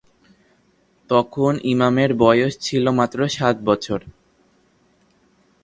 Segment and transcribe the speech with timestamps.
[1.09, 3.99] তখন ইমামের বয়স ছিল মাত্র সাত বছর।